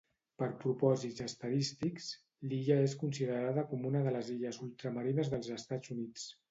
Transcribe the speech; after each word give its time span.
Per 0.41 0.45
propòsits 0.61 1.23
estadístics, 1.25 2.09
l'illa 2.47 2.81
és 2.89 2.97
considerada 3.05 3.69
com 3.73 3.87
una 3.93 4.05
de 4.09 4.19
les 4.19 4.35
illes 4.39 4.61
Ultramarines 4.69 5.35
dels 5.37 5.57
Estats 5.63 5.97
Units. 5.99 6.31